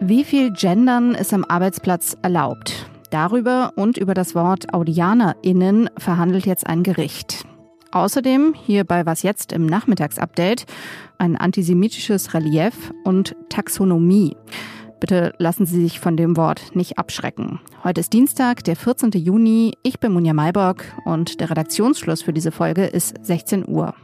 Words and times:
Wie 0.00 0.24
viel 0.24 0.52
Gendern 0.52 1.14
ist 1.14 1.32
am 1.32 1.44
Arbeitsplatz 1.46 2.18
erlaubt? 2.22 2.90
Darüber 3.10 3.72
und 3.76 3.96
über 3.96 4.12
das 4.12 4.34
Wort 4.34 4.74
AudianerInnen 4.74 5.88
verhandelt 5.96 6.44
jetzt 6.44 6.66
ein 6.66 6.82
Gericht. 6.82 7.46
Außerdem 7.92 8.54
hier 8.54 8.84
bei 8.84 9.06
Was 9.06 9.22
jetzt 9.22 9.52
im 9.52 9.64
Nachmittagsupdate 9.64 10.66
ein 11.16 11.36
antisemitisches 11.36 12.34
Relief 12.34 12.92
und 13.04 13.36
Taxonomie. 13.48 14.36
Bitte 15.00 15.32
lassen 15.38 15.64
Sie 15.64 15.80
sich 15.80 16.00
von 16.00 16.16
dem 16.16 16.36
Wort 16.36 16.74
nicht 16.76 16.98
abschrecken. 16.98 17.60
Heute 17.84 18.00
ist 18.00 18.12
Dienstag, 18.12 18.64
der 18.64 18.76
14. 18.76 19.12
Juni. 19.12 19.72
Ich 19.82 19.98
bin 20.00 20.12
Munja 20.12 20.34
Mayborg 20.34 20.84
und 21.04 21.40
der 21.40 21.50
Redaktionsschluss 21.50 22.22
für 22.22 22.32
diese 22.32 22.52
Folge 22.52 22.84
ist 22.84 23.14
16 23.24 23.66
Uhr. 23.66 23.94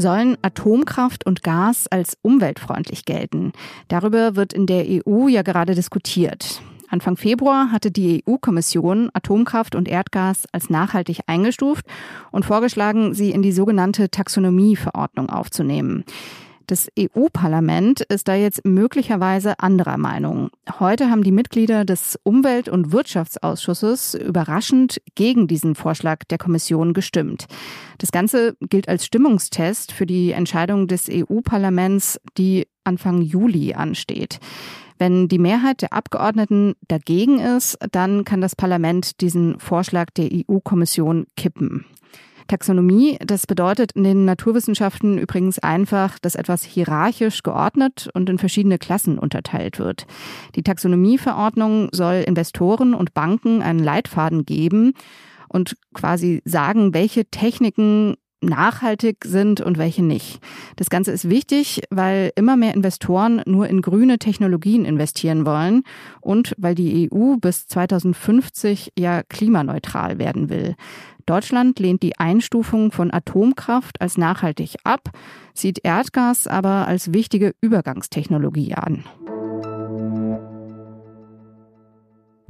Sollen 0.00 0.38
Atomkraft 0.42 1.26
und 1.26 1.42
Gas 1.42 1.88
als 1.88 2.16
umweltfreundlich 2.22 3.04
gelten? 3.04 3.52
Darüber 3.88 4.36
wird 4.36 4.52
in 4.52 4.66
der 4.66 4.86
EU 4.86 5.26
ja 5.26 5.42
gerade 5.42 5.74
diskutiert. 5.74 6.62
Anfang 6.88 7.16
Februar 7.16 7.72
hatte 7.72 7.90
die 7.90 8.22
EU-Kommission 8.26 9.10
Atomkraft 9.12 9.74
und 9.74 9.88
Erdgas 9.88 10.44
als 10.52 10.70
nachhaltig 10.70 11.20
eingestuft 11.26 11.84
und 12.30 12.44
vorgeschlagen, 12.44 13.12
sie 13.12 13.32
in 13.32 13.42
die 13.42 13.50
sogenannte 13.50 14.08
Taxonomieverordnung 14.08 15.30
aufzunehmen. 15.30 16.04
Das 16.68 16.90
EU-Parlament 16.98 18.02
ist 18.02 18.28
da 18.28 18.34
jetzt 18.34 18.66
möglicherweise 18.66 19.58
anderer 19.58 19.96
Meinung. 19.96 20.50
Heute 20.78 21.08
haben 21.10 21.22
die 21.22 21.32
Mitglieder 21.32 21.86
des 21.86 22.18
Umwelt- 22.24 22.68
und 22.68 22.92
Wirtschaftsausschusses 22.92 24.12
überraschend 24.12 25.00
gegen 25.14 25.48
diesen 25.48 25.74
Vorschlag 25.74 26.24
der 26.24 26.36
Kommission 26.36 26.92
gestimmt. 26.92 27.46
Das 27.96 28.12
Ganze 28.12 28.54
gilt 28.60 28.86
als 28.86 29.06
Stimmungstest 29.06 29.92
für 29.92 30.04
die 30.04 30.32
Entscheidung 30.32 30.88
des 30.88 31.08
EU-Parlaments, 31.10 32.20
die 32.36 32.68
Anfang 32.84 33.22
Juli 33.22 33.72
ansteht. 33.72 34.38
Wenn 34.98 35.26
die 35.26 35.38
Mehrheit 35.38 35.80
der 35.80 35.94
Abgeordneten 35.94 36.74
dagegen 36.86 37.40
ist, 37.40 37.78
dann 37.92 38.24
kann 38.24 38.42
das 38.42 38.54
Parlament 38.54 39.22
diesen 39.22 39.58
Vorschlag 39.58 40.10
der 40.10 40.28
EU-Kommission 40.30 41.28
kippen. 41.34 41.86
Taxonomie, 42.48 43.18
das 43.24 43.46
bedeutet 43.46 43.92
in 43.92 44.04
den 44.04 44.24
Naturwissenschaften 44.24 45.18
übrigens 45.18 45.58
einfach, 45.58 46.18
dass 46.18 46.34
etwas 46.34 46.64
hierarchisch 46.64 47.42
geordnet 47.42 48.08
und 48.14 48.28
in 48.28 48.38
verschiedene 48.38 48.78
Klassen 48.78 49.18
unterteilt 49.18 49.78
wird. 49.78 50.06
Die 50.56 50.62
Taxonomieverordnung 50.62 51.90
soll 51.92 52.24
Investoren 52.26 52.94
und 52.94 53.14
Banken 53.14 53.62
einen 53.62 53.78
Leitfaden 53.78 54.44
geben 54.44 54.94
und 55.48 55.76
quasi 55.94 56.42
sagen, 56.44 56.94
welche 56.94 57.26
Techniken 57.26 58.16
nachhaltig 58.40 59.24
sind 59.24 59.60
und 59.60 59.78
welche 59.78 60.04
nicht. 60.04 60.40
Das 60.76 60.90
Ganze 60.90 61.10
ist 61.10 61.28
wichtig, 61.28 61.82
weil 61.90 62.30
immer 62.36 62.56
mehr 62.56 62.74
Investoren 62.74 63.42
nur 63.46 63.66
in 63.68 63.82
grüne 63.82 64.18
Technologien 64.18 64.84
investieren 64.84 65.44
wollen 65.44 65.82
und 66.20 66.54
weil 66.56 66.74
die 66.74 67.10
EU 67.12 67.36
bis 67.36 67.66
2050 67.66 68.92
ja 68.96 69.22
klimaneutral 69.24 70.18
werden 70.18 70.50
will. 70.50 70.76
Deutschland 71.28 71.78
lehnt 71.78 72.02
die 72.02 72.18
Einstufung 72.18 72.90
von 72.90 73.12
Atomkraft 73.12 74.00
als 74.00 74.16
nachhaltig 74.16 74.76
ab, 74.84 75.10
sieht 75.52 75.84
Erdgas 75.84 76.46
aber 76.46 76.88
als 76.88 77.12
wichtige 77.12 77.54
Übergangstechnologie 77.60 78.74
an. 78.74 79.04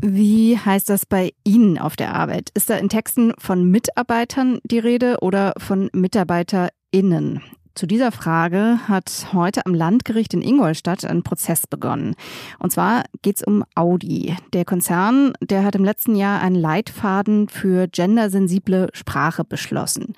Wie 0.01 0.57
heißt 0.57 0.89
das 0.89 1.07
bei 1.07 1.33
Ihnen 1.43 1.77
auf 1.77 1.97
der 1.97 2.15
Arbeit? 2.15 2.51
Ist 2.55 2.71
da 2.71 2.77
in 2.77 2.89
Texten 2.89 3.33
von 3.37 3.69
Mitarbeitern 3.69 4.61
die 4.63 4.79
Rede 4.79 5.17
oder 5.23 5.55
von 5.59 5.91
MitarbeiterInnen? 5.93 7.43
Zu 7.79 7.87
dieser 7.87 8.11
Frage 8.11 8.81
hat 8.89 9.29
heute 9.33 9.65
am 9.65 9.73
Landgericht 9.73 10.35
in 10.35 10.43
Ingolstadt 10.43 11.05
ein 11.05 11.23
Prozess 11.23 11.65
begonnen. 11.69 12.17
Und 12.59 12.73
zwar 12.73 13.05
geht 13.23 13.37
es 13.37 13.45
um 13.45 13.63
Audi. 13.77 14.35
Der 14.53 14.65
Konzern, 14.65 15.33
der 15.41 15.63
hat 15.63 15.77
im 15.77 15.85
letzten 15.85 16.17
Jahr 16.17 16.41
einen 16.41 16.57
Leitfaden 16.57 17.49
für 17.49 17.87
gendersensible 17.87 18.89
Sprache 18.95 19.45
beschlossen. 19.45 20.15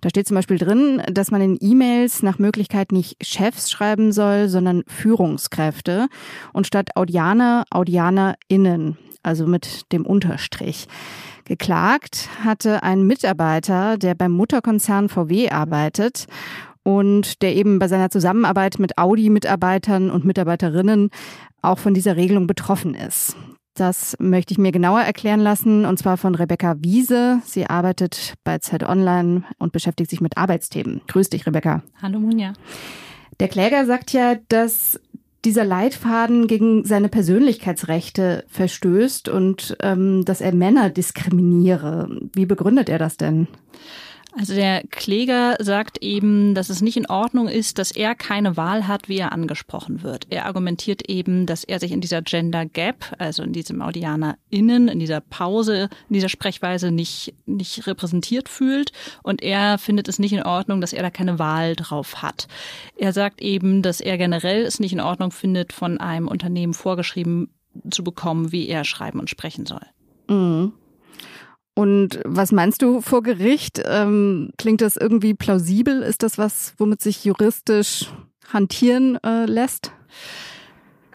Da 0.00 0.08
steht 0.08 0.26
zum 0.26 0.34
Beispiel 0.34 0.58
drin, 0.58 1.00
dass 1.08 1.30
man 1.30 1.40
in 1.42 1.56
E-Mails 1.60 2.24
nach 2.24 2.40
Möglichkeit 2.40 2.90
nicht 2.90 3.24
Chefs 3.24 3.70
schreiben 3.70 4.10
soll, 4.10 4.48
sondern 4.48 4.82
Führungskräfte 4.88 6.08
und 6.52 6.66
statt 6.66 6.96
Audianer 6.96 7.66
AudianerInnen, 7.70 8.98
also 9.22 9.46
mit 9.46 9.92
dem 9.92 10.04
Unterstrich. 10.04 10.88
Geklagt 11.44 12.28
hatte 12.42 12.82
ein 12.82 13.06
Mitarbeiter, 13.06 13.96
der 13.96 14.16
beim 14.16 14.32
Mutterkonzern 14.32 15.08
VW 15.08 15.50
arbeitet 15.50 16.26
und 16.86 17.42
der 17.42 17.56
eben 17.56 17.80
bei 17.80 17.88
seiner 17.88 18.10
Zusammenarbeit 18.10 18.78
mit 18.78 18.96
Audi-Mitarbeitern 18.96 20.08
und 20.08 20.24
Mitarbeiterinnen 20.24 21.10
auch 21.60 21.80
von 21.80 21.94
dieser 21.94 22.14
Regelung 22.14 22.46
betroffen 22.46 22.94
ist. 22.94 23.36
Das 23.74 24.16
möchte 24.20 24.52
ich 24.52 24.58
mir 24.58 24.70
genauer 24.70 25.00
erklären 25.00 25.40
lassen, 25.40 25.84
und 25.84 25.98
zwar 25.98 26.16
von 26.16 26.36
Rebecca 26.36 26.76
Wiese. 26.78 27.40
Sie 27.44 27.66
arbeitet 27.66 28.34
bei 28.44 28.58
Zeit 28.58 28.88
Online 28.88 29.42
und 29.58 29.72
beschäftigt 29.72 30.10
sich 30.10 30.20
mit 30.20 30.38
Arbeitsthemen. 30.38 31.00
Grüß 31.08 31.28
dich, 31.28 31.44
Rebecca. 31.44 31.82
Hallo, 32.00 32.20
Munja. 32.20 32.52
Der 33.40 33.48
Kläger 33.48 33.84
sagt 33.84 34.12
ja, 34.12 34.36
dass 34.48 35.00
dieser 35.44 35.64
Leitfaden 35.64 36.46
gegen 36.46 36.84
seine 36.84 37.08
Persönlichkeitsrechte 37.08 38.44
verstößt 38.46 39.28
und 39.28 39.76
ähm, 39.82 40.24
dass 40.24 40.40
er 40.40 40.54
Männer 40.54 40.90
diskriminiere. 40.90 42.08
Wie 42.32 42.46
begründet 42.46 42.88
er 42.88 42.98
das 43.00 43.16
denn? 43.16 43.48
Also 44.38 44.54
der 44.54 44.82
Kläger 44.90 45.56
sagt 45.60 46.02
eben, 46.02 46.54
dass 46.54 46.68
es 46.68 46.82
nicht 46.82 46.98
in 46.98 47.08
Ordnung 47.08 47.48
ist, 47.48 47.78
dass 47.78 47.90
er 47.90 48.14
keine 48.14 48.58
Wahl 48.58 48.86
hat, 48.86 49.08
wie 49.08 49.16
er 49.16 49.32
angesprochen 49.32 50.02
wird. 50.02 50.26
Er 50.28 50.44
argumentiert 50.44 51.08
eben, 51.08 51.46
dass 51.46 51.64
er 51.64 51.80
sich 51.80 51.90
in 51.90 52.02
dieser 52.02 52.20
Gender 52.20 52.66
Gap, 52.66 53.14
also 53.18 53.42
in 53.42 53.54
diesem 53.54 53.80
Audianer 53.80 54.36
innen, 54.50 54.88
in 54.88 54.98
dieser 54.98 55.22
Pause, 55.22 55.88
in 56.10 56.14
dieser 56.14 56.28
Sprechweise 56.28 56.90
nicht, 56.90 57.32
nicht 57.46 57.86
repräsentiert 57.86 58.50
fühlt. 58.50 58.92
Und 59.22 59.42
er 59.42 59.78
findet 59.78 60.06
es 60.06 60.18
nicht 60.18 60.34
in 60.34 60.42
Ordnung, 60.42 60.82
dass 60.82 60.92
er 60.92 61.02
da 61.02 61.08
keine 61.08 61.38
Wahl 61.38 61.74
drauf 61.74 62.20
hat. 62.20 62.46
Er 62.96 63.14
sagt 63.14 63.40
eben, 63.40 63.80
dass 63.80 64.02
er 64.02 64.18
generell 64.18 64.64
es 64.64 64.80
nicht 64.80 64.92
in 64.92 65.00
Ordnung 65.00 65.30
findet, 65.30 65.72
von 65.72 65.98
einem 65.98 66.28
Unternehmen 66.28 66.74
vorgeschrieben 66.74 67.48
zu 67.90 68.04
bekommen, 68.04 68.52
wie 68.52 68.68
er 68.68 68.84
schreiben 68.84 69.18
und 69.18 69.30
sprechen 69.30 69.64
soll. 69.64 69.86
Mhm. 70.28 70.74
Und 71.78 72.20
was 72.24 72.52
meinst 72.52 72.80
du 72.80 73.02
vor 73.02 73.22
Gericht? 73.22 73.82
Ähm, 73.84 74.50
klingt 74.56 74.80
das 74.80 74.96
irgendwie 74.96 75.34
plausibel? 75.34 76.02
Ist 76.02 76.22
das 76.22 76.38
was, 76.38 76.72
womit 76.78 77.02
sich 77.02 77.22
juristisch 77.24 78.06
hantieren 78.50 79.18
äh, 79.22 79.44
lässt? 79.44 79.92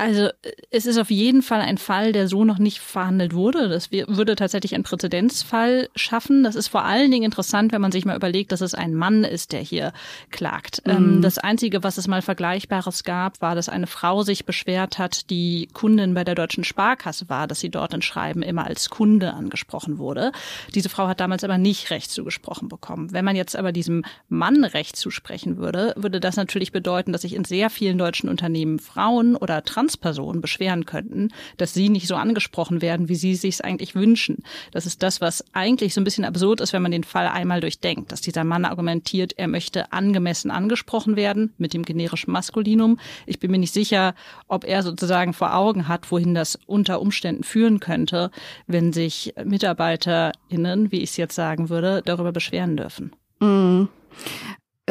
Also 0.01 0.29
es 0.72 0.88
ist 0.88 0.97
auf 0.97 1.12
jeden 1.12 1.44
Fall 1.44 1.62
ein 1.62 1.78
Fall, 1.78 2.12
der 2.12 2.28
so 2.28 2.44
noch 2.44 2.57
nicht 2.57 2.79
verhandelt 2.79 3.35
wurde. 3.35 3.69
Das 3.69 3.91
würde 3.91 4.35
tatsächlich 4.35 4.73
einen 4.73 4.84
Präzedenzfall 4.84 5.89
schaffen. 5.95 6.44
Das 6.44 6.56
ist 6.56 6.69
vor 6.69 6.84
allen 6.85 7.12
Dingen 7.12 7.25
interessant, 7.25 7.72
wenn 7.72 7.81
man 7.81 7.91
sich 7.91 8.03
mal 8.03 8.16
überlegt, 8.16 8.51
dass 8.51 8.62
es 8.62 8.73
ein 8.73 8.95
Mann 8.95 9.23
ist, 9.23 9.51
der 9.51 9.59
hier 9.59 9.94
klagt. 10.31 10.81
Ähm, 10.88 11.17
mhm. 11.17 11.22
Das 11.22 11.38
Einzige, 11.38 11.84
was 11.84 12.00
es 12.00 12.07
mal 12.07 12.23
Vergleichbares 12.23 13.03
gab, 13.03 13.44
war, 13.44 13.53
dass 13.53 13.69
eine 13.69 13.85
Frau 13.85 14.23
sich 14.23 14.47
beschwert 14.47 14.97
hat, 14.97 15.29
die 15.29 15.67
Kundin 15.72 16.16
bei 16.16 16.23
der 16.23 16.33
Deutschen 16.33 16.63
Sparkasse 16.63 17.29
war, 17.29 17.45
dass 17.45 17.59
sie 17.59 17.69
dort 17.69 17.94
in 17.94 18.01
Schreiben 18.01 18.41
immer 18.41 18.66
als 18.66 18.89
Kunde 18.89 19.35
angesprochen 19.35 20.00
wurde. 20.00 20.31
Diese 20.73 20.89
Frau 20.89 21.07
hat 21.09 21.19
damals 21.19 21.44
aber 21.44 21.59
nicht 21.59 21.91
Recht 21.91 22.09
zugesprochen 22.09 22.69
bekommen. 22.69 23.13
Wenn 23.13 23.23
man 23.23 23.35
jetzt 23.35 23.56
aber 23.56 23.72
diesem 23.72 24.03
Mann 24.29 24.63
Recht 24.63 24.95
zusprechen 24.95 25.57
würde, 25.57 25.94
würde 25.95 26.19
das 26.19 26.38
natürlich 26.38 26.72
bedeuten, 26.72 27.12
dass 27.12 27.22
sich 27.22 27.35
in 27.35 27.45
sehr 27.45 27.69
vielen 27.69 28.00
deutschen 28.00 28.29
Unternehmen 28.29 28.79
Frauen 28.79 29.35
oder 29.35 29.63
Trans 29.63 29.91
Transpersonen 29.91 30.41
beschweren 30.41 30.85
könnten, 30.85 31.29
dass 31.57 31.74
sie 31.74 31.90
nicht 31.90 32.07
so 32.07 32.16
angesprochen 32.16 32.81
werden, 32.81 33.09
wie 33.09 33.16
sie 33.16 33.35
sich 33.35 33.63
eigentlich 33.63 33.94
wünschen. 33.94 34.44
Das 34.72 34.85
ist 34.85 35.03
das, 35.03 35.19
was 35.19 35.44
eigentlich 35.53 35.94
so 35.94 36.02
ein 36.02 36.06
bisschen 36.06 36.24
absurd 36.24 36.62
ist, 36.62 36.72
wenn 36.74 36.81
man 36.81 36.91
den 36.91 37.03
Fall 37.03 37.28
einmal 37.28 37.59
durchdenkt, 37.59 38.12
dass 38.12 38.21
dieser 38.21 38.44
Mann 38.44 38.63
argumentiert, 38.65 39.33
er 39.38 39.48
möchte 39.48 39.92
angemessen 39.92 40.50
angesprochen 40.50 41.15
werden 41.15 41.54
mit 41.57 41.74
dem 41.74 41.83
generischen 41.83 42.31
Maskulinum. 42.31 43.00
Ich 43.25 43.39
bin 43.39 43.51
mir 43.51 43.57
nicht 43.57 43.74
sicher, 43.74 44.15
ob 44.48 44.63
er 44.63 44.81
sozusagen 44.81 45.33
vor 45.33 45.56
Augen 45.56 45.88
hat, 45.88 46.10
wohin 46.12 46.33
das 46.33 46.57
unter 46.65 47.01
Umständen 47.01 47.44
führen 47.44 47.80
könnte, 47.80 48.31
wenn 48.68 48.94
sich 48.94 49.33
MitarbeiterInnen, 49.44 50.92
wie 50.92 51.01
ich 51.01 51.12
es 51.12 51.18
jetzt 51.18 51.36
sagen 51.36 51.69
würde, 51.69 52.01
darüber 52.06 52.31
beschweren 52.31 52.77
dürfen. 52.77 53.12
Mhm. 53.39 53.89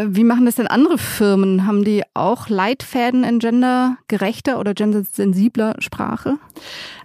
Äh, 0.00 0.06
wie 0.10 0.24
machen 0.24 0.46
das 0.46 0.56
denn 0.56 0.66
andere 0.66 0.98
Firmen? 0.98 1.66
Haben 1.66 1.84
die 1.84 2.02
auch 2.14 2.48
Leitfäden 2.48 3.24
in 3.24 3.38
gendergerechter 3.38 4.58
oder 4.58 4.74
gendersensibler 4.74 5.76
Sprache? 5.78 6.38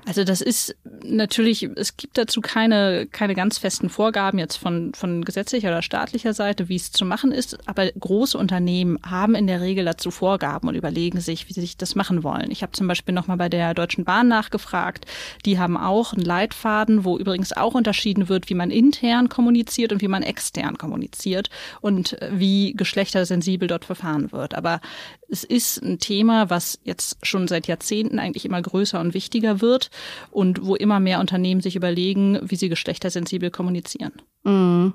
Also 0.08 0.24
das 0.24 0.42
ist 0.42 0.76
natürlich, 1.04 1.64
es 1.64 1.98
gibt 1.98 2.18
dazu 2.18 2.40
keine, 2.40 3.08
keine 3.08 3.34
ganz 3.34 3.58
festen 3.58 3.90
Vorgaben 3.90 4.38
jetzt 4.38 4.58
von, 4.58 4.94
von 4.94 5.26
gesetzlicher 5.26 5.70
oder 5.70 5.82
staatlicher 5.82 6.34
Seite, 6.34 6.70
wie 6.70 6.76
es 6.76 6.92
zu 6.92 7.06
machen 7.06 7.32
ist. 7.32 7.58
Aber 7.68 7.88
große 7.88 8.38
Unternehmen 8.38 9.00
haben 9.04 9.34
in 9.34 9.48
der 9.48 9.62
Regel 9.62 9.84
dazu 9.84 10.12
Vorgaben 10.12 10.68
und 10.68 10.76
überlegen 10.76 11.20
sich, 11.22 11.50
wie 11.50 11.54
sie 11.54 11.62
sich 11.62 11.76
das 11.76 11.96
machen 11.96 12.24
wollen. 12.24 12.52
Ich 12.52 12.62
habe 12.62 12.72
zum 12.74 12.88
Beispiel 12.88 13.16
nochmal 13.16 13.38
bei 13.38 13.50
der 13.50 13.74
Deutschen 13.74 14.06
Bahn 14.06 14.28
nachgefragt. 14.28 15.06
Die 15.44 15.58
haben 15.58 15.76
auch 15.76 16.14
einen 16.14 16.24
Leitfaden, 16.24 17.04
wo 17.04 17.18
übrigens 17.18 17.52
auch 17.52 17.74
unterschieden 17.74 18.30
wird, 18.30 18.50
wie 18.50 18.56
man 18.56 18.70
intern 18.70 19.28
kommuniziert 19.28 19.92
und 19.92 20.02
wie 20.04 20.08
man 20.08 20.22
extern 20.22 20.78
kommuniziert 20.78 21.50
und 21.82 22.16
wie 22.32 22.74
geschlechtersensibel 22.86 23.68
dort 23.68 23.84
verfahren 23.84 24.32
wird. 24.32 24.54
Aber 24.54 24.80
es 25.28 25.44
ist 25.44 25.82
ein 25.82 25.98
Thema, 26.00 26.50
was 26.50 26.80
jetzt 26.84 27.18
schon 27.26 27.48
seit 27.48 27.68
Jahrzehnten 27.68 28.20
eigentlich 28.20 28.46
immer 28.46 28.62
größer 28.62 29.00
und 29.00 29.14
wichtiger 29.14 29.60
wird 29.60 29.90
und 30.32 30.66
wo 30.66 30.76
immer 30.76 31.00
mehr 31.00 31.20
Unternehmen 31.20 31.62
sich 31.62 31.76
überlegen, 31.76 32.40
wie 32.44 32.56
sie 32.56 32.70
geschlechtersensibel 32.70 33.50
kommunizieren. 33.50 34.14
Mhm. 34.44 34.94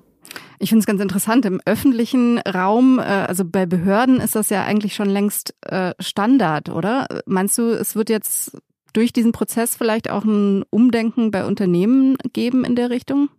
Ich 0.59 0.69
finde 0.69 0.81
es 0.81 0.87
ganz 0.87 1.01
interessant. 1.01 1.45
Im 1.45 1.61
öffentlichen 1.65 2.39
Raum, 2.39 2.99
äh, 2.99 3.03
also 3.03 3.45
bei 3.45 3.67
Behörden 3.67 4.21
ist 4.21 4.37
das 4.37 4.51
ja 4.51 4.65
eigentlich 4.65 4.95
schon 4.95 5.09
längst 5.09 5.55
äh, 5.63 5.95
Standard, 5.99 6.69
oder? 6.69 7.09
Meinst 7.27 7.59
du, 7.59 7.73
es 7.73 7.97
wird 7.97 8.11
jetzt 8.11 8.57
durch 8.93 9.13
diesen 9.13 9.33
Prozess 9.33 9.77
vielleicht 9.77 10.11
auch 10.11 10.25
ein 10.25 10.65
Umdenken 10.71 11.31
bei 11.31 11.45
Unternehmen 11.45 12.17
geben 12.33 12.65
in 12.65 12.77
der 12.77 12.91
Richtung? 12.91 13.31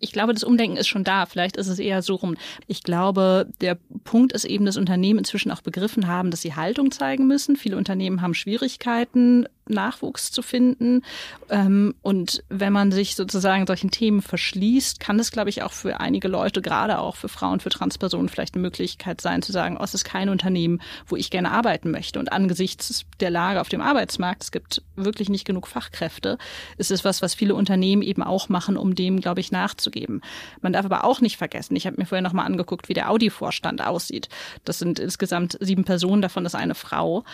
Ich 0.00 0.12
glaube, 0.12 0.32
das 0.32 0.44
Umdenken 0.44 0.76
ist 0.76 0.88
schon 0.88 1.04
da. 1.04 1.26
Vielleicht 1.26 1.56
ist 1.56 1.68
es 1.68 1.78
eher 1.78 2.02
so 2.02 2.16
rum. 2.16 2.36
Ich 2.66 2.82
glaube, 2.82 3.46
der 3.60 3.78
Punkt 4.04 4.32
ist 4.32 4.44
eben, 4.44 4.66
dass 4.66 4.76
Unternehmen 4.76 5.20
inzwischen 5.20 5.50
auch 5.50 5.62
begriffen 5.62 6.06
haben, 6.06 6.30
dass 6.30 6.42
sie 6.42 6.54
Haltung 6.54 6.90
zeigen 6.90 7.26
müssen. 7.26 7.56
Viele 7.56 7.76
Unternehmen 7.76 8.20
haben 8.20 8.34
Schwierigkeiten, 8.34 9.46
Nachwuchs 9.66 10.30
zu 10.30 10.42
finden. 10.42 11.02
Ähm, 11.48 11.94
und 12.02 12.44
wenn 12.48 12.72
man 12.72 12.92
sich 12.92 13.16
sozusagen 13.16 13.66
solchen 13.66 13.90
Themen 13.90 14.22
verschließt, 14.22 15.00
kann 15.00 15.18
es, 15.18 15.30
glaube 15.30 15.50
ich, 15.50 15.62
auch 15.62 15.72
für 15.72 16.00
einige 16.00 16.28
Leute, 16.28 16.60
gerade 16.60 16.98
auch 16.98 17.16
für 17.16 17.28
Frauen, 17.28 17.60
für 17.60 17.70
Transpersonen, 17.70 18.28
vielleicht 18.28 18.54
eine 18.54 18.62
Möglichkeit 18.62 19.20
sein, 19.20 19.42
zu 19.42 19.52
sagen, 19.52 19.76
oh, 19.78 19.84
es 19.84 19.94
ist 19.94 20.04
kein 20.04 20.28
Unternehmen, 20.28 20.80
wo 21.06 21.16
ich 21.16 21.30
gerne 21.30 21.50
arbeiten 21.50 21.90
möchte. 21.90 22.18
Und 22.18 22.32
angesichts 22.32 23.04
der 23.20 23.30
Lage 23.30 23.60
auf 23.60 23.68
dem 23.68 23.80
Arbeitsmarkt, 23.80 24.44
es 24.44 24.52
gibt 24.52 24.82
wirklich 24.96 25.28
nicht 25.28 25.46
genug 25.46 25.66
Fachkräfte, 25.66 26.38
ist 26.76 26.90
es 26.90 27.04
was, 27.04 27.22
was 27.22 27.34
viele 27.34 27.54
Unternehmen 27.54 28.02
eben 28.02 28.22
auch 28.22 28.48
machen, 28.48 28.76
um 28.76 28.94
dem, 28.94 29.20
glaube 29.20 29.40
ich, 29.40 29.50
nachzugeben. 29.50 30.20
Man 30.60 30.72
darf 30.72 30.84
aber 30.84 31.04
auch 31.04 31.20
nicht 31.20 31.36
vergessen, 31.36 31.76
ich 31.76 31.86
habe 31.86 31.96
mir 31.98 32.06
vorher 32.06 32.22
nochmal 32.22 32.46
angeguckt, 32.46 32.88
wie 32.88 32.94
der 32.94 33.10
Audi-Vorstand 33.10 33.84
aussieht. 33.84 34.28
Das 34.64 34.78
sind 34.78 34.98
insgesamt 34.98 35.56
sieben 35.60 35.84
Personen, 35.84 36.22
davon 36.22 36.44
ist 36.44 36.54
eine 36.54 36.74
Frau 36.74 37.24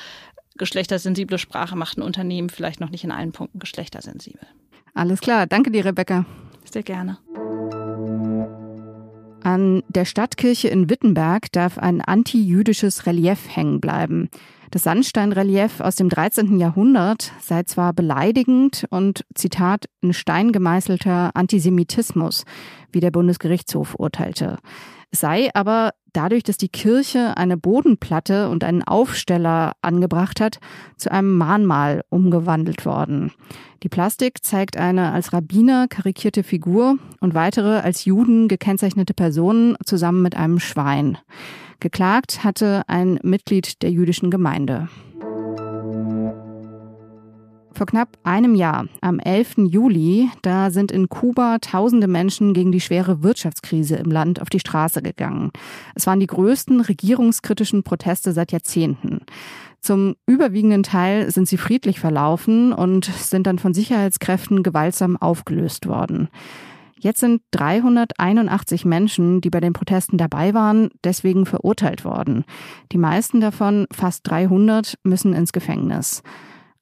geschlechtersensible 0.60 1.38
Sprache 1.38 1.74
macht 1.74 1.98
ein 1.98 2.02
Unternehmen 2.02 2.50
vielleicht 2.50 2.80
noch 2.80 2.90
nicht 2.90 3.02
in 3.02 3.10
allen 3.10 3.32
Punkten 3.32 3.58
geschlechtersensibel. 3.58 4.46
Alles 4.94 5.20
klar, 5.20 5.48
danke 5.48 5.72
dir, 5.72 5.84
Rebecca. 5.84 6.24
Sehr 6.70 6.84
gerne. 6.84 7.18
An 9.42 9.82
der 9.88 10.04
Stadtkirche 10.04 10.68
in 10.68 10.90
Wittenberg 10.90 11.50
darf 11.50 11.78
ein 11.78 12.02
antijüdisches 12.02 13.06
Relief 13.06 13.56
hängen 13.56 13.80
bleiben. 13.80 14.28
Das 14.70 14.84
Sandsteinrelief 14.84 15.80
aus 15.80 15.96
dem 15.96 16.08
13. 16.08 16.60
Jahrhundert 16.60 17.32
sei 17.40 17.64
zwar 17.64 17.92
beleidigend 17.92 18.86
und, 18.90 19.24
Zitat, 19.34 19.86
ein 20.00 20.12
Stein 20.12 20.52
gemeißelter 20.52 21.32
Antisemitismus, 21.34 22.44
wie 22.92 23.00
der 23.00 23.10
Bundesgerichtshof 23.10 23.96
urteilte. 23.98 24.58
Es 25.10 25.18
sei 25.18 25.50
aber 25.54 25.90
dadurch, 26.12 26.44
dass 26.44 26.56
die 26.56 26.68
Kirche 26.68 27.36
eine 27.36 27.56
Bodenplatte 27.56 28.48
und 28.48 28.62
einen 28.62 28.84
Aufsteller 28.84 29.72
angebracht 29.82 30.40
hat, 30.40 30.60
zu 30.96 31.10
einem 31.10 31.36
Mahnmal 31.36 32.02
umgewandelt 32.08 32.86
worden. 32.86 33.32
Die 33.82 33.88
Plastik 33.88 34.44
zeigt 34.44 34.76
eine 34.76 35.10
als 35.10 35.32
Rabbiner 35.32 35.88
karikierte 35.88 36.44
Figur 36.44 36.96
und 37.18 37.34
weitere 37.34 37.80
als 37.80 38.04
Juden 38.04 38.46
gekennzeichnete 38.46 39.14
Personen 39.14 39.76
zusammen 39.84 40.22
mit 40.22 40.36
einem 40.36 40.60
Schwein. 40.60 41.18
Geklagt 41.80 42.44
hatte 42.44 42.82
ein 42.88 43.18
Mitglied 43.22 43.82
der 43.82 43.90
jüdischen 43.90 44.30
Gemeinde. 44.30 44.88
Vor 47.72 47.86
knapp 47.86 48.18
einem 48.22 48.54
Jahr, 48.54 48.86
am 49.00 49.18
11. 49.18 49.54
Juli, 49.70 50.28
da 50.42 50.70
sind 50.70 50.92
in 50.92 51.08
Kuba 51.08 51.58
tausende 51.60 52.06
Menschen 52.06 52.52
gegen 52.52 52.72
die 52.72 52.80
schwere 52.82 53.22
Wirtschaftskrise 53.22 53.96
im 53.96 54.10
Land 54.10 54.42
auf 54.42 54.50
die 54.50 54.60
Straße 54.60 55.00
gegangen. 55.00 55.50
Es 55.94 56.06
waren 56.06 56.20
die 56.20 56.26
größten 56.26 56.82
regierungskritischen 56.82 57.82
Proteste 57.82 58.32
seit 58.32 58.52
Jahrzehnten. 58.52 59.20
Zum 59.80 60.16
überwiegenden 60.26 60.82
Teil 60.82 61.30
sind 61.30 61.48
sie 61.48 61.56
friedlich 61.56 62.00
verlaufen 62.00 62.74
und 62.74 63.06
sind 63.06 63.46
dann 63.46 63.58
von 63.58 63.72
Sicherheitskräften 63.72 64.62
gewaltsam 64.62 65.16
aufgelöst 65.16 65.86
worden. 65.86 66.28
Jetzt 67.02 67.20
sind 67.20 67.40
381 67.52 68.84
Menschen, 68.84 69.40
die 69.40 69.48
bei 69.48 69.60
den 69.60 69.72
Protesten 69.72 70.18
dabei 70.18 70.52
waren, 70.52 70.90
deswegen 71.02 71.46
verurteilt 71.46 72.04
worden. 72.04 72.44
Die 72.92 72.98
meisten 72.98 73.40
davon, 73.40 73.86
fast 73.90 74.28
300, 74.28 74.98
müssen 75.02 75.32
ins 75.32 75.52
Gefängnis. 75.52 76.22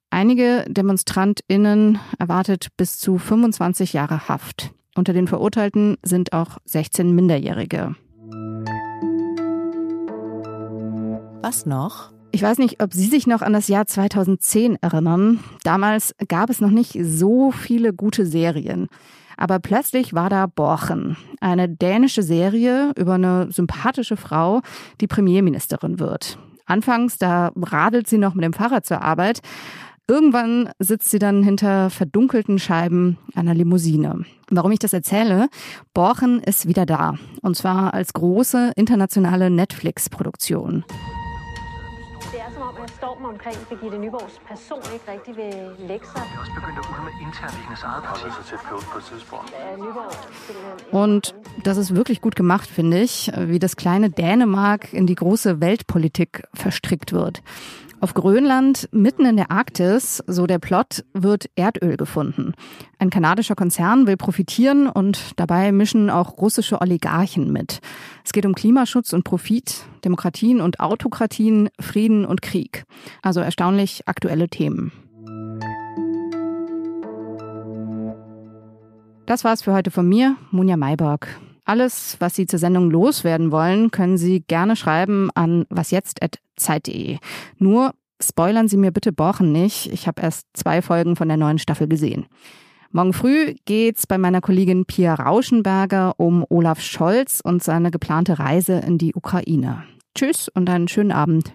Einige 0.09 0.65
DemonstrantInnen 0.67 1.99
erwartet 2.17 2.67
bis 2.75 2.97
zu 2.97 3.17
25 3.17 3.93
Jahre 3.93 4.27
Haft. 4.27 4.73
Unter 4.93 5.13
den 5.13 5.25
Verurteilten 5.25 5.95
sind 6.03 6.33
auch 6.33 6.57
16 6.65 7.15
Minderjährige. 7.15 7.95
Was 11.41 11.65
noch? 11.65 12.11
Ich 12.31 12.41
weiß 12.41 12.57
nicht, 12.57 12.83
ob 12.83 12.93
Sie 12.93 13.07
sich 13.07 13.25
noch 13.25 13.41
an 13.41 13.53
das 13.53 13.69
Jahr 13.69 13.85
2010 13.85 14.79
erinnern. 14.81 15.39
Damals 15.63 16.13
gab 16.27 16.49
es 16.49 16.59
noch 16.59 16.71
nicht 16.71 16.97
so 17.01 17.51
viele 17.51 17.93
gute 17.93 18.25
Serien. 18.25 18.89
Aber 19.39 19.59
plötzlich 19.59 20.13
war 20.13 20.29
da 20.29 20.47
Borchen, 20.47 21.15
eine 21.39 21.69
dänische 21.69 22.23
Serie 22.23 22.91
über 22.97 23.13
eine 23.13 23.49
sympathische 23.49 24.17
Frau, 24.17 24.59
die 24.99 25.07
Premierministerin 25.07 25.97
wird. 25.97 26.37
Anfangs, 26.65 27.17
da 27.17 27.51
radelt 27.55 28.07
sie 28.07 28.17
noch 28.17 28.33
mit 28.35 28.43
dem 28.43 28.51
Fahrrad 28.51 28.85
zur 28.85 29.01
Arbeit. 29.01 29.39
Irgendwann 30.09 30.69
sitzt 30.79 31.09
sie 31.09 31.19
dann 31.19 31.41
hinter 31.41 31.89
verdunkelten 31.89 32.59
Scheiben 32.59 33.17
einer 33.33 33.53
Limousine. 33.53 34.25
Warum 34.49 34.73
ich 34.73 34.79
das 34.79 34.91
erzähle? 34.91 35.47
Borchen 35.93 36.41
ist 36.43 36.67
wieder 36.67 36.85
da. 36.85 37.15
Und 37.41 37.55
zwar 37.55 37.93
als 37.93 38.11
große 38.11 38.73
internationale 38.75 39.49
Netflix-Produktion. 39.49 40.83
Stormen 42.99 43.25
omkring 43.25 43.57
Birgitte 43.69 43.97
Nyborgs 43.97 44.39
person 44.47 44.81
ikke 44.93 45.05
rigtig 45.11 45.37
vil 45.37 45.53
lægge 45.87 46.05
sig. 46.13 46.21
Det 46.25 46.35
er 46.35 46.39
også 46.39 46.51
begyndt 46.59 46.77
at 46.79 46.85
ulme 46.93 47.11
internt 47.25 47.53
i 47.53 47.63
hendes 47.67 47.83
eget 47.83 48.03
parti. 48.03 48.25
så 48.37 48.43
tæt 48.49 48.59
på, 48.69 48.75
på 48.91 48.97
et 48.97 49.03
tidspunkt. 49.03 49.49
Und 50.91 51.23
das 51.65 51.77
ist 51.77 51.91
wirklich 51.95 52.21
gut 52.21 52.35
gemacht, 52.35 52.69
finde 52.69 53.01
ich, 53.01 53.31
wie 53.49 53.59
das 53.59 53.75
kleine 53.75 54.09
Dänemark 54.09 54.93
in 54.93 55.07
die 55.07 55.15
große 55.15 55.61
Weltpolitik 55.61 56.41
verstrickt 56.53 57.13
wird. 57.13 57.41
Auf 58.01 58.13
Grönland, 58.13 58.87
mitten 58.93 59.25
in 59.25 59.35
der 59.35 59.51
Arktis, 59.51 60.23
so 60.25 60.47
der 60.47 60.59
Plot, 60.59 61.03
wird 61.13 61.49
Erdöl 61.55 61.97
gefunden. 61.97 62.53
Ein 62.97 63.09
kanadischer 63.09 63.55
Konzern 63.55 64.07
will 64.07 64.15
profitieren 64.15 64.87
und 64.87 65.37
dabei 65.37 65.73
mischen 65.73 66.09
auch 66.09 66.37
russische 66.37 66.79
Oligarchen 66.79 67.51
mit. 67.51 67.79
Es 68.23 68.31
geht 68.31 68.45
um 68.45 68.55
Klimaschutz 68.55 69.11
und 69.11 69.25
Profit, 69.25 69.83
Demokratien 70.05 70.61
und 70.61 70.79
Autokratien, 70.79 71.69
Frieden 71.77 72.25
und 72.25 72.41
Krieg. 72.41 72.85
Also 73.21 73.41
erstaunlich 73.41 74.07
aktuelle 74.07 74.47
Themen. 74.47 74.93
Das 79.25 79.43
war's 79.43 79.63
für 79.63 79.73
heute 79.73 79.91
von 79.91 80.07
mir, 80.07 80.37
Munja 80.51 80.77
Mayborg. 80.77 81.27
Alles, 81.69 82.17
was 82.19 82.35
Sie 82.35 82.47
zur 82.47 82.57
Sendung 82.57 82.89
loswerden 82.89 83.51
wollen, 83.51 83.91
können 83.91 84.17
Sie 84.17 84.39
gerne 84.39 84.75
schreiben 84.75 85.29
an 85.35 85.67
wasjetzt.zeit.de. 85.69 87.19
Nur 87.59 87.93
spoilern 88.19 88.67
Sie 88.67 88.75
mir 88.75 88.91
bitte 88.91 89.11
Borchen 89.11 89.51
nicht. 89.51 89.85
Ich 89.93 90.07
habe 90.07 90.19
erst 90.19 90.47
zwei 90.55 90.81
Folgen 90.81 91.15
von 91.15 91.27
der 91.27 91.37
neuen 91.37 91.59
Staffel 91.59 91.87
gesehen. 91.87 92.25
Morgen 92.89 93.13
früh 93.13 93.53
geht's 93.65 94.07
bei 94.07 94.17
meiner 94.17 94.41
Kollegin 94.41 94.85
Pia 94.85 95.13
Rauschenberger 95.13 96.15
um 96.17 96.43
Olaf 96.49 96.81
Scholz 96.81 97.39
und 97.43 97.61
seine 97.61 97.91
geplante 97.91 98.39
Reise 98.39 98.79
in 98.79 98.97
die 98.97 99.13
Ukraine. 99.13 99.83
Tschüss 100.15 100.49
und 100.49 100.71
einen 100.71 100.87
schönen 100.87 101.11
Abend. 101.11 101.53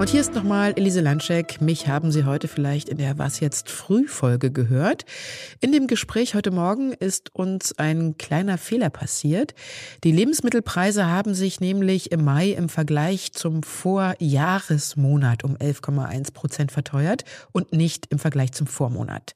Und 0.00 0.08
hier 0.08 0.22
ist 0.22 0.34
nochmal 0.34 0.72
Elise 0.76 1.02
Landschek. 1.02 1.60
Mich 1.60 1.86
haben 1.86 2.10
Sie 2.10 2.24
heute 2.24 2.48
vielleicht 2.48 2.88
in 2.88 2.96
der 2.96 3.18
Was 3.18 3.38
jetzt 3.40 3.68
Frühfolge 3.68 4.50
gehört. 4.50 5.04
In 5.60 5.72
dem 5.72 5.88
Gespräch 5.88 6.34
heute 6.34 6.50
Morgen 6.50 6.94
ist 6.94 7.34
uns 7.34 7.78
ein 7.78 8.16
kleiner 8.16 8.56
Fehler 8.56 8.88
passiert. 8.88 9.52
Die 10.02 10.10
Lebensmittelpreise 10.10 11.04
haben 11.04 11.34
sich 11.34 11.60
nämlich 11.60 12.12
im 12.12 12.24
Mai 12.24 12.48
im 12.48 12.70
Vergleich 12.70 13.34
zum 13.34 13.62
Vorjahresmonat 13.62 15.44
um 15.44 15.54
11,1 15.58 16.32
Prozent 16.32 16.72
verteuert 16.72 17.24
und 17.52 17.74
nicht 17.74 18.06
im 18.06 18.18
Vergleich 18.18 18.52
zum 18.52 18.66
Vormonat. 18.66 19.34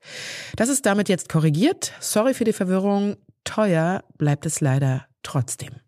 Das 0.56 0.70
ist 0.70 0.86
damit 0.86 1.10
jetzt 1.10 1.28
korrigiert. 1.28 1.92
Sorry 2.00 2.32
für 2.32 2.44
die 2.44 2.54
Verwirrung. 2.54 3.16
teuer 3.44 4.02
bleibt 4.16 4.46
es 4.46 4.62
leider 4.62 5.04
trotzdem. 5.22 5.84